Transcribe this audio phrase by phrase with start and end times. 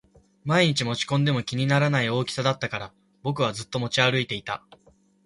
[0.45, 4.63] 毎日持ち運んでも気にならない大きさだったから僕はずっと持ち歩いていた